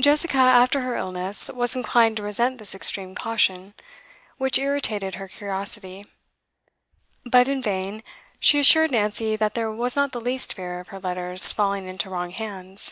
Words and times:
Jessica, 0.00 0.38
after 0.38 0.80
her 0.80 0.96
illness, 0.96 1.48
was 1.54 1.76
inclined 1.76 2.16
to 2.16 2.22
resent 2.24 2.58
this 2.58 2.74
extreme 2.74 3.14
caution, 3.14 3.74
which 4.36 4.58
irritated 4.58 5.14
her 5.14 5.28
curiosity; 5.28 6.02
but 7.24 7.46
in 7.46 7.62
vain 7.62 8.02
she 8.40 8.58
assured 8.58 8.90
Nancy 8.90 9.36
that 9.36 9.54
there 9.54 9.70
was 9.70 9.94
not 9.94 10.10
the 10.10 10.20
least 10.20 10.52
fear 10.52 10.80
of 10.80 10.88
her 10.88 10.98
letters 10.98 11.52
falling 11.52 11.86
into 11.86 12.10
wrong 12.10 12.32
hands. 12.32 12.90